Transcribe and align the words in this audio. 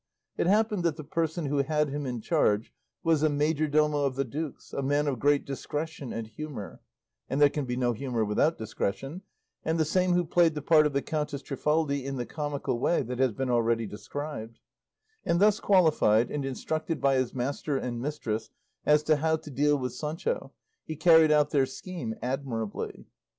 It 0.35 0.47
happened 0.47 0.81
that 0.81 0.95
the 0.95 1.03
person 1.03 1.45
who 1.45 1.57
had 1.57 1.89
him 1.89 2.07
in 2.07 2.21
charge 2.21 2.73
was 3.03 3.21
a 3.21 3.29
majordomo 3.29 4.03
of 4.03 4.15
the 4.15 4.25
duke's, 4.25 4.73
a 4.73 4.81
man 4.81 5.07
of 5.07 5.19
great 5.19 5.45
discretion 5.45 6.11
and 6.11 6.25
humour 6.25 6.81
and 7.29 7.39
there 7.39 7.51
can 7.51 7.65
be 7.65 7.77
no 7.77 7.93
humour 7.93 8.25
without 8.25 8.57
discretion 8.57 9.21
and 9.63 9.79
the 9.79 9.85
same 9.85 10.13
who 10.13 10.25
played 10.25 10.55
the 10.55 10.61
part 10.63 10.87
of 10.87 10.93
the 10.93 11.03
Countess 11.03 11.43
Trifaldi 11.43 12.03
in 12.03 12.15
the 12.15 12.25
comical 12.25 12.79
way 12.79 13.03
that 13.03 13.19
has 13.19 13.33
been 13.33 13.51
already 13.51 13.85
described; 13.85 14.57
and 15.23 15.39
thus 15.39 15.59
qualified, 15.59 16.31
and 16.31 16.45
instructed 16.45 16.99
by 16.99 17.13
his 17.13 17.35
master 17.35 17.77
and 17.77 18.01
mistress 18.01 18.49
as 18.87 19.03
to 19.03 19.17
how 19.17 19.35
to 19.35 19.51
deal 19.51 19.77
with 19.77 19.93
Sancho, 19.93 20.51
he 20.83 20.95
carried 20.95 21.29
out 21.29 21.51
their 21.51 21.67
scheme 21.67 22.15
admirably. 22.23 23.05